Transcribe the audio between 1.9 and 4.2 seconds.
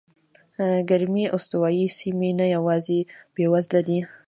سیمې نه یوازې بېوزله دي.